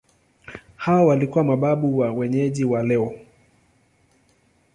[0.75, 3.19] Hawa walikuwa mababu wa wenyeji wa leo.